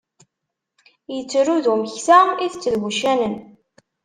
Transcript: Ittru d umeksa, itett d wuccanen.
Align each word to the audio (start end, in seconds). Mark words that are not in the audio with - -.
Ittru 1.17 1.55
d 1.63 1.65
umeksa, 1.73 2.19
itett 2.45 2.65
d 2.71 2.73
wuccanen. 2.79 3.35